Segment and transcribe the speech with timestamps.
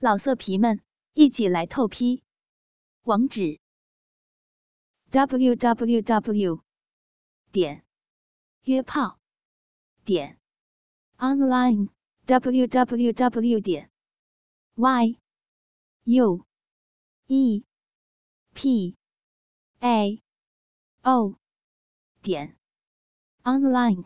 [0.00, 0.80] 老色皮们，
[1.14, 2.22] 一起来透批！
[3.02, 3.58] 网址
[5.10, 6.62] ：w w w
[7.50, 7.84] 点
[8.62, 9.18] 约炮
[10.04, 10.38] 点
[11.16, 11.88] online
[12.26, 13.90] w w w 点
[14.76, 15.18] y
[16.04, 16.46] u
[17.26, 17.64] e
[18.54, 18.96] p
[19.80, 20.22] a
[21.02, 21.40] o
[22.22, 22.56] 点
[23.42, 24.04] online。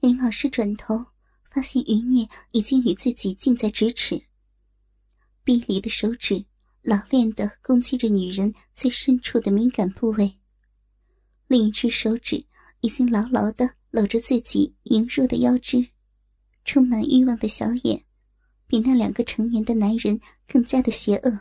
[0.00, 1.06] 林老师转头
[1.50, 4.29] 发现余孽已经与自己近在咫尺。
[5.50, 6.44] 逼离的手指
[6.80, 10.32] 老练的攻击着女人最深处的敏感部位，
[11.48, 12.44] 另一只手指
[12.82, 15.84] 已经牢牢的搂着自己羸弱的腰肢，
[16.64, 18.00] 充满欲望的小眼
[18.68, 21.40] 比那两个成年的男人更加的邪恶。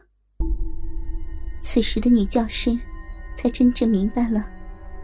[1.62, 2.76] 此时的女教师
[3.38, 4.52] 才真正明白了，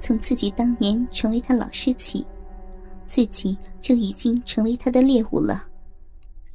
[0.02, 2.26] 从自己当年成为他老师起，
[3.08, 5.70] 自己就已经成为他的猎物了。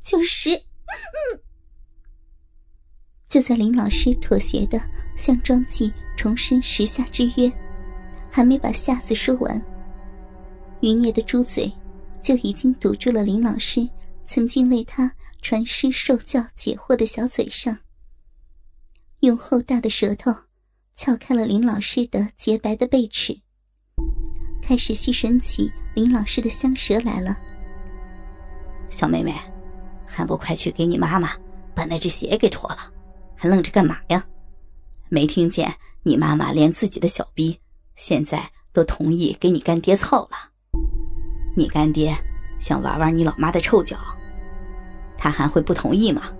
[0.02, 0.60] 就是。
[3.30, 4.78] 就在林老师妥协的
[5.16, 7.50] 向庄记重申时下之约，
[8.28, 9.64] 还没把“下”字说完，
[10.80, 11.72] 余孽的猪嘴
[12.20, 13.88] 就已经堵住了林老师
[14.26, 17.78] 曾经为他传师受教解惑的小嘴上，
[19.20, 20.34] 用厚大的舌头
[20.96, 23.40] 撬开了林老师的洁白的背齿，
[24.60, 27.38] 开始吸吮起林老师的香舌来了。
[28.90, 29.32] 小妹妹，
[30.04, 31.30] 还不快去给你妈妈
[31.76, 32.92] 把那只鞋给脱了！
[33.40, 34.22] 还愣着干嘛呀？
[35.08, 37.58] 没听见你妈妈连自己的小逼
[37.96, 40.36] 现在都同意给你干爹操了？
[41.56, 42.14] 你干爹
[42.58, 43.96] 想玩玩你老妈的臭脚，
[45.16, 46.30] 他还会不同意吗？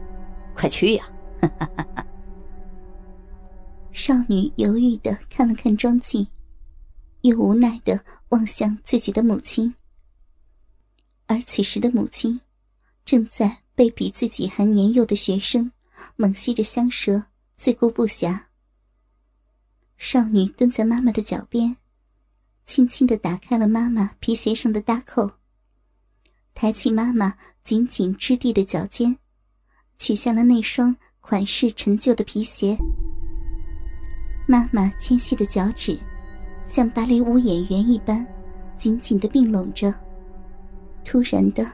[0.55, 1.09] 快去呀！
[3.93, 6.29] 少女犹豫的看了看庄纪，
[7.23, 9.75] 又无奈的望向自己的母亲，
[11.25, 12.39] 而此时的母亲
[13.07, 15.73] 正在被比自己还年幼的学生。
[16.17, 17.25] 猛吸着香舌，
[17.57, 18.41] 自顾不暇。
[19.99, 21.77] 少女蹲在妈妈的脚边，
[22.67, 25.31] 轻轻的打开了妈妈皮鞋上的搭扣，
[26.55, 29.17] 抬起妈妈紧紧支地的脚尖，
[29.99, 32.77] 取下了那双款式陈旧的皮鞋。
[34.49, 35.99] 妈妈纤细的脚趾，
[36.67, 38.27] 像芭蕾舞演员一般，
[38.77, 39.95] 紧紧的并拢着。
[41.05, 41.65] 突然的，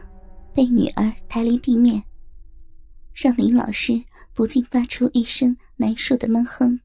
[0.53, 2.03] 被女儿抬离地面。
[3.17, 4.05] 让林老师
[4.35, 6.79] 不禁发出一声难受的闷哼，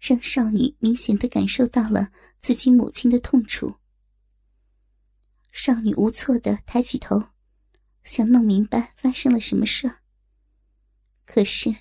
[0.00, 2.08] 让少女明显的感受到了
[2.40, 3.74] 自己母亲的痛楚。
[5.52, 7.22] 少女无措的抬起头，
[8.02, 9.90] 想弄明白发生了什么事。
[11.26, 11.74] 可是，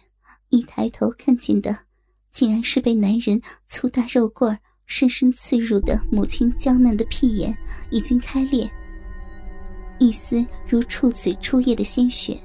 [0.50, 1.86] 一抬头看见的，
[2.30, 7.58] 竟然是被男人粗大肉棍深深刺入的母亲娇嫩的屁眼
[7.90, 8.70] 已经开裂，
[9.98, 12.38] 一丝如处子初夜的鲜血。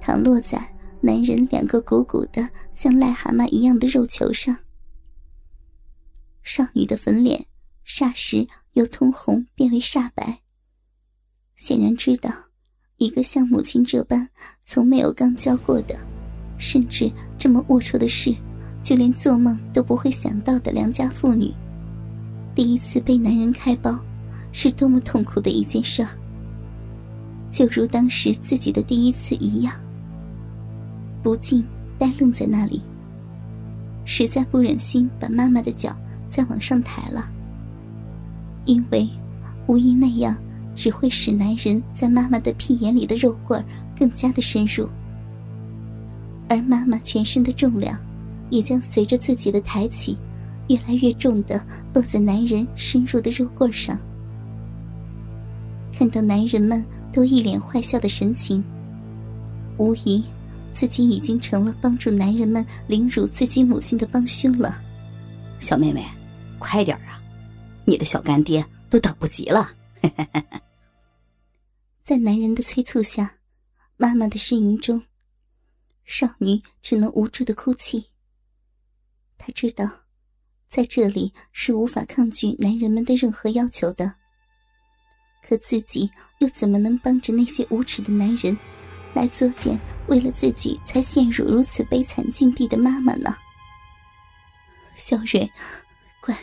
[0.00, 0.58] 躺落在
[1.00, 4.56] 男人两个鼓鼓的像癞蛤蟆一样的肉球上，
[6.42, 7.46] 少女的粉脸
[7.86, 10.40] 霎时由通红变为煞白。
[11.56, 12.32] 显然知道，
[12.96, 14.28] 一个像母亲这般
[14.64, 15.98] 从没有刚交过的，
[16.58, 18.34] 甚至这么龌龊的事，
[18.82, 21.52] 就连做梦都不会想到的良家妇女，
[22.54, 23.98] 第一次被男人开包，
[24.52, 26.06] 是多么痛苦的一件事，
[27.52, 29.74] 就如当时自己的第一次一样。
[31.22, 31.64] 不禁
[31.98, 32.80] 呆愣在那里，
[34.04, 35.96] 实在不忍心把妈妈的脚
[36.28, 37.30] 再往上抬了，
[38.64, 39.08] 因为
[39.66, 40.36] 无疑那样
[40.74, 43.62] 只会使男人在妈妈的屁眼里的肉棍
[43.98, 44.88] 更加的深入，
[46.48, 47.98] 而妈妈全身的重量
[48.48, 50.16] 也将随着自己的抬起，
[50.68, 53.98] 越来越重的落在男人深入的肉棍上。
[55.92, 56.82] 看到男人们
[57.12, 58.64] 都一脸坏笑的神情，
[59.76, 60.24] 无疑。
[60.72, 64.80] 自己已经成了帮助男人们凌辱自己母亲的帮凶了，
[65.60, 66.06] 小妹妹，
[66.58, 67.20] 快点啊！
[67.84, 69.72] 你的小干爹都等不及了。
[72.02, 73.36] 在男人的催促下，
[73.96, 75.02] 妈妈的呻吟中，
[76.04, 78.06] 少女只能无助的哭泣。
[79.36, 79.88] 她知道，
[80.68, 84.14] 在这里是无法抗拒男人们的任何要求的，
[85.46, 88.56] 可自己又怎么能帮着那些无耻的男人？
[89.14, 89.78] 来作践
[90.08, 93.36] 为了自己才陷入如此悲惨境地的妈妈呢？
[94.94, 95.50] 小蕊，
[96.20, 96.36] 乖，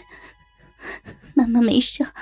[1.34, 2.06] 妈妈没事。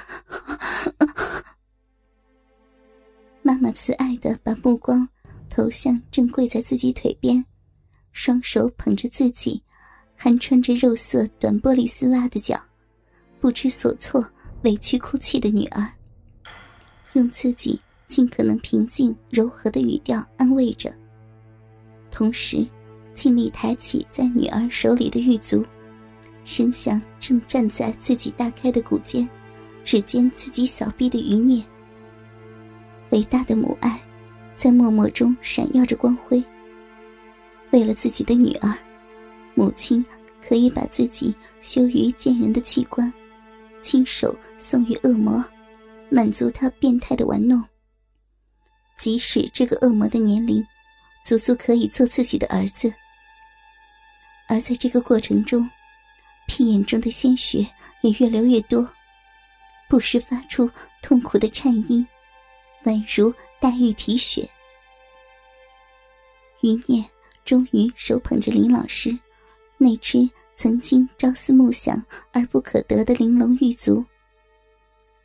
[3.42, 5.08] 妈妈慈爱的把目光
[5.50, 7.46] 投向正跪在自己腿边，
[8.12, 9.64] 双手捧着自己
[10.16, 12.60] 还穿着肉色短玻璃丝袜的脚，
[13.40, 14.30] 不知所措、
[14.64, 15.92] 委屈哭泣的女儿，
[17.14, 17.80] 用自己。
[18.08, 20.94] 尽可能平静柔和的语调安慰着，
[22.12, 22.66] 同时
[23.14, 25.66] 尽力抬起在女儿手里的玉足，
[26.44, 29.28] 伸向正站在自己大开的骨间，
[29.84, 31.64] 指尖自己小臂的余孽。
[33.10, 34.00] 伟大的母爱，
[34.56, 36.44] 在默默中闪耀着光辉。
[37.72, 38.74] 为了自己的女儿，
[39.54, 40.06] 母亲
[40.48, 43.12] 可以把自己羞于见人的器官，
[43.82, 45.44] 亲手送与恶魔，
[46.10, 47.62] 满足他变态的玩弄。
[48.98, 50.66] 即使这个恶魔的年龄，
[51.24, 52.94] 足足可以做自己的儿子。
[54.48, 55.70] 而在这个过程中，
[56.48, 57.66] 屁眼中的鲜血
[58.02, 58.88] 也越流越多，
[59.90, 60.70] 不时发出
[61.02, 62.08] 痛苦的颤音。
[62.84, 64.48] 宛如黛玉啼血，
[66.62, 67.04] 余念
[67.44, 69.18] 终于手捧着林老师
[69.80, 72.00] 那只曾经朝思暮想
[72.32, 74.06] 而不可得的玲珑玉足，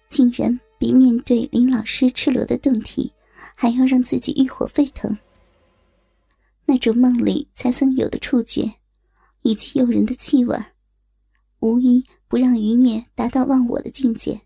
[0.08, 3.12] 竟然比面对林老师赤裸的胴体
[3.54, 5.16] 还要让自己欲火沸腾。
[6.64, 8.72] 那种梦里才曾有的触觉，
[9.42, 10.56] 以及诱人的气味，
[11.60, 14.40] 无一不让余孽达到忘我的境界，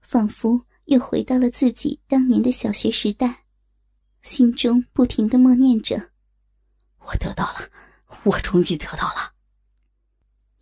[0.00, 0.64] 仿佛。
[0.86, 3.44] 又回到了自己当年的小学时代，
[4.22, 6.10] 心中不停的默念着
[7.06, 7.70] ：“我得到了，
[8.24, 9.32] 我终于得到了。”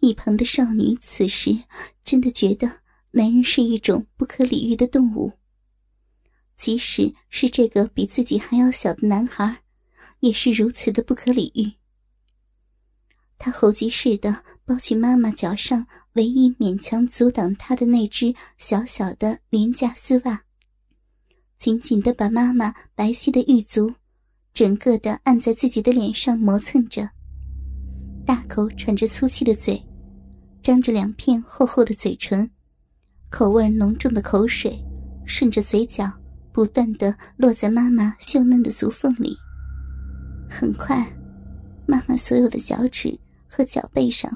[0.01, 1.59] 一旁的少女此时
[2.05, 2.71] 真的觉得
[3.13, 5.33] 男人是一种不可理喻的动物，
[6.61, 9.63] 即使是这个比自己还要小的男孩，
[10.19, 11.73] 也是如此的不可理喻。
[13.39, 20.43] 他猴急似的抱起妈妈脚上唯一勉强阻挡他的那只小小的廉价丝袜，
[21.57, 23.95] 紧紧的把妈妈白皙的玉足
[24.53, 27.09] 整个的按在自己的脸上磨蹭着，
[28.27, 29.83] 大口喘着粗气的嘴，
[30.63, 32.51] 张着两片厚厚的嘴唇，
[33.31, 34.79] 口味浓重的口水
[35.25, 36.13] 顺着嘴角
[36.53, 39.37] 不断的落在妈妈秀嫩的足缝里。
[40.49, 41.07] 很快，
[41.87, 43.19] 妈妈所有的脚趾。
[43.53, 44.31] 和脚背上，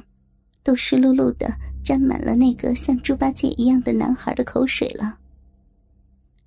[0.65, 1.49] 都湿漉漉的，
[1.85, 5.17] 沾满了那个像猪八戒一样的男孩的口水了。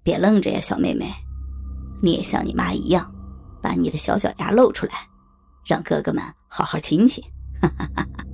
[0.03, 1.09] 别愣着呀，小妹妹，
[2.03, 3.09] 你也像你妈一样，
[3.61, 4.95] 把你的小脚丫露出来，
[5.65, 7.23] 让哥哥们好好亲亲。
[7.61, 8.25] 哈哈哈哈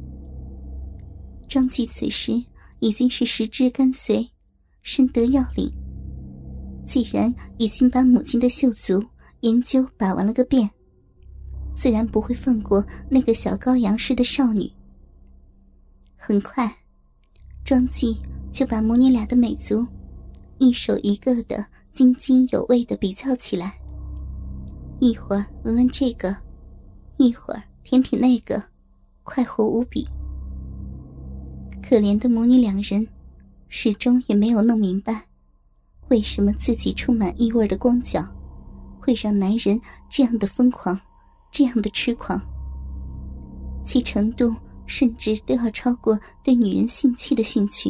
[1.48, 2.44] 庄姬此时
[2.80, 4.28] 已经是十指干随，
[4.82, 5.72] 深得要领。
[6.86, 9.04] 既然已经把母亲的秀足
[9.42, 10.70] 研究把玩了个遍。
[11.76, 14.72] 自然不会放过那个小羔羊似的少女。
[16.16, 16.72] 很快，
[17.66, 18.22] 庄季
[18.52, 19.86] 就把母女俩的美足
[20.60, 23.74] 一手一个的津津有味的比较起来。
[25.00, 26.36] 一会儿闻闻这个，
[27.18, 28.64] 一会儿舔舔那个，
[29.24, 30.08] 快活无比。
[31.82, 33.06] 可怜的母女两人，
[33.68, 35.26] 始终也没有弄明白，
[36.14, 38.24] 为什么自己充满异味的光脚，
[39.00, 40.98] 会让男人这样的疯狂。
[41.52, 42.40] 这样的痴狂，
[43.84, 44.56] 其程度
[44.86, 47.90] 甚至都要超过对女人性器的兴趣。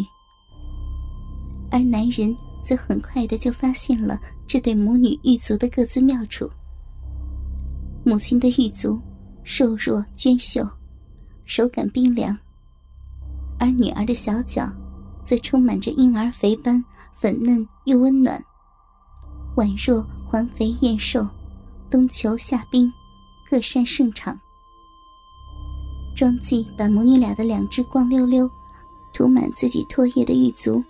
[1.70, 4.18] 而男人则很快的就发现了
[4.48, 6.50] 这对母女玉足的各自妙处。
[8.06, 9.00] 母亲的玉足
[9.44, 10.66] 瘦弱娟秀，
[11.44, 12.34] 手感冰凉；
[13.60, 14.70] 而女儿的小脚
[15.26, 16.84] 则充满着婴儿肥般
[17.14, 18.44] 粉嫩又温暖，
[19.56, 21.28] 宛若环肥燕瘦，
[21.90, 22.92] 冬秋夏冰。
[23.50, 24.40] 各擅胜场。
[26.16, 28.50] 庄季把母女俩的两只光溜溜、
[29.14, 30.84] 涂满自己唾液的玉足，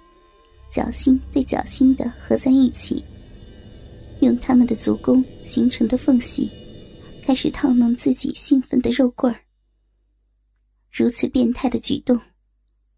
[0.71, 3.03] 脚心对脚心的合在一起，
[4.21, 6.49] 用他们的足弓形成的缝隙，
[7.25, 9.37] 开始套弄自己兴奋的肉棍儿。
[10.89, 12.17] 如此变态的举动，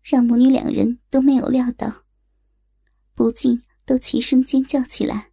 [0.05, 1.91] 让母女两人都没有料到，
[3.15, 5.31] 不禁都齐声尖叫起来。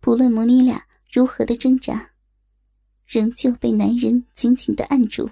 [0.00, 2.12] 不论母女俩如何的挣扎。
[3.06, 5.28] 仍旧被男人紧紧的按住。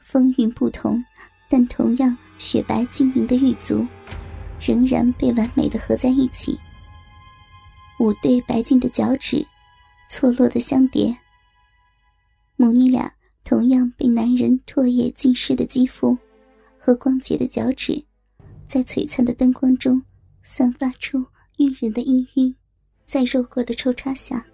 [0.00, 1.02] 风韵不同，
[1.48, 3.86] 但同样雪白晶莹的玉足，
[4.60, 6.58] 仍然被完美的合在一起。
[8.00, 9.46] 五对白净的脚趾，
[10.10, 11.16] 错落的相叠。
[12.56, 16.18] 母女俩同样被男人唾液浸湿的肌肤，
[16.84, 18.04] 和光洁的脚趾，
[18.66, 20.02] 在璀璨的灯光中，
[20.42, 21.24] 散发出
[21.58, 22.52] 晕人的氤氲，
[23.06, 24.44] 在肉过的抽插下。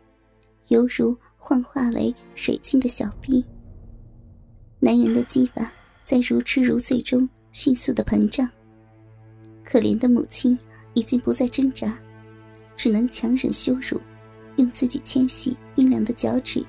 [0.66, 3.42] 犹如幻化为水晶的小臂，
[4.78, 5.72] 男人的鸡巴
[6.04, 8.46] 在如痴如醉中迅速的膨胀。
[9.64, 10.58] 可怜的母亲
[10.92, 11.98] 已经不再挣扎，
[12.76, 13.98] 只能强忍羞辱，
[14.56, 16.62] 用自己纤细冰凉的脚趾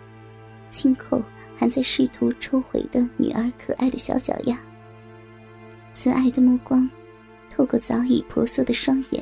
[0.72, 1.22] 轻扣
[1.58, 4.58] 还在试图抽回的女儿可爱的小脚丫。
[6.02, 6.90] 慈爱的目光
[7.54, 9.22] 透过早已婆娑的双眼，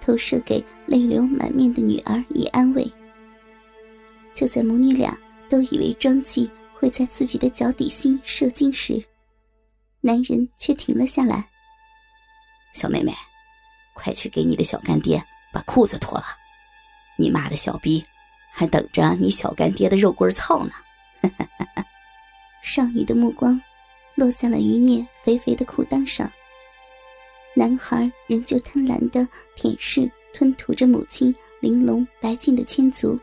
[0.00, 2.88] 投射给泪流满面的女儿以安慰。
[4.32, 9.04] 就在母女俩都以为庄纪会在自己的脚底心射精时，
[10.00, 11.44] 男人却停了下来。
[12.74, 13.12] 小妹妹，
[13.92, 15.20] 快去给你的小干爹
[15.52, 16.26] 把裤子脱了，
[17.16, 18.04] 你妈的小逼
[18.52, 20.70] 还等着你小干爹的肉棍操呢！
[22.62, 23.60] 少女的目光
[24.18, 26.28] 落在了余孽肥肥的裤裆上，
[27.54, 33.16] 男孩仍旧贪婪的舔舐吞吐着母亲玲珑白净的千足，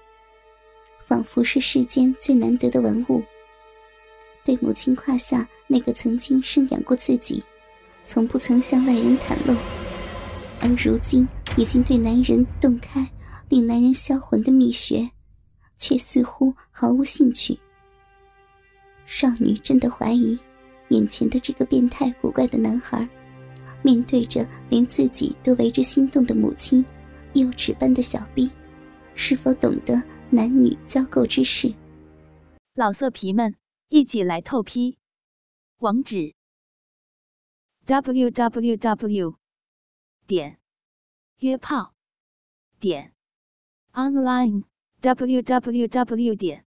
[1.06, 3.22] 仿佛是世间最难得的文物。
[4.46, 7.44] 对母亲胯下那个曾经生养过自己。
[8.06, 9.54] 从不曾向外人袒露，
[10.62, 13.06] 而如今已经对男人洞开
[13.50, 15.10] 令男人销魂的秘穴，
[15.76, 17.58] 却似乎毫无兴趣。
[19.06, 20.38] 少女真的怀疑，
[20.90, 23.08] 眼前的这个变态古怪的男孩，
[23.84, 26.86] 面对着连自己都为之心动的母亲，
[27.34, 28.52] 幼稚般的小臂，
[29.16, 31.74] 是否懂得男女交媾之事？
[32.74, 33.56] 老色皮们，
[33.90, 34.98] 一起来透批！
[35.78, 36.34] 网址。
[37.86, 39.36] w w w
[40.26, 40.60] 点
[41.38, 41.94] 约炮
[42.80, 43.14] 点
[43.94, 44.64] online
[45.02, 46.66] w w w 点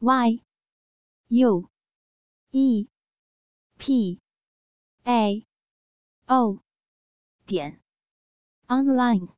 [0.00, 0.40] y
[1.28, 1.68] u
[2.50, 2.88] e
[3.76, 4.20] p
[5.04, 5.46] a
[6.26, 6.60] o
[7.46, 7.80] 点
[8.68, 9.28] online